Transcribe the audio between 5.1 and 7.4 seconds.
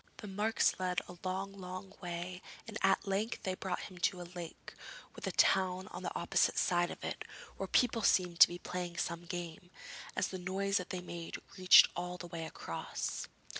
with a town on the opposite side of it,